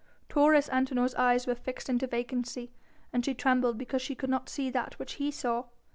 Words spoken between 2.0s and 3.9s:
vacancy, and she trembled